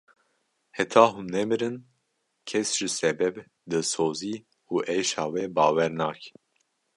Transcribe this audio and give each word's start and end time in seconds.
Heta 0.77 1.03
hûn 1.13 1.27
nemirin 1.33 1.77
kes 2.49 2.69
ji 2.79 2.89
sebeb, 2.99 3.35
dilsozî 3.69 4.35
û 4.73 4.75
êşa 4.97 5.25
we 5.33 5.43
bawer 5.57 5.91
nake. 5.99 6.29